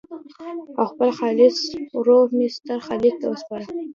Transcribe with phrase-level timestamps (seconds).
[0.77, 1.57] او خپل خالص
[2.05, 3.65] روح مې ستر خالق ته وسپاره.